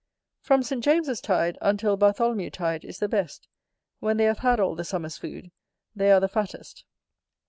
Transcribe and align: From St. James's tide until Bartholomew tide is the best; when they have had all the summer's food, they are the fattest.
From 0.39 0.63
St. 0.63 0.83
James's 0.83 1.21
tide 1.21 1.59
until 1.61 1.95
Bartholomew 1.95 2.49
tide 2.49 2.83
is 2.83 2.97
the 2.97 3.07
best; 3.07 3.47
when 3.99 4.17
they 4.17 4.23
have 4.23 4.39
had 4.39 4.59
all 4.59 4.73
the 4.73 4.83
summer's 4.83 5.17
food, 5.19 5.51
they 5.95 6.11
are 6.11 6.19
the 6.19 6.27
fattest. 6.27 6.85